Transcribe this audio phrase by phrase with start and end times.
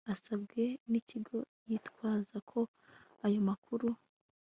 [0.13, 1.37] asabwe n Ikigo
[1.69, 2.59] yitwaza ko
[3.25, 3.89] ayo makuru